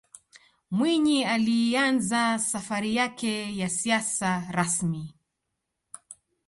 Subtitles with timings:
[0.71, 5.13] mwinyi aliianza safari yake ya siasa rasmi